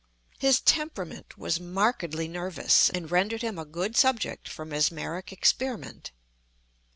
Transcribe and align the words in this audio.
His 0.39 0.59
temperament 0.59 1.37
was 1.37 1.59
markedly 1.59 2.27
nervous, 2.27 2.89
and 2.89 3.11
rendered 3.11 3.43
him 3.43 3.59
a 3.59 3.65
good 3.65 3.95
subject 3.95 4.49
for 4.49 4.65
mesmeric 4.65 5.31
experiment. 5.31 6.09